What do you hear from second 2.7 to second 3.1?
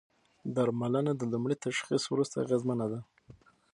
ده.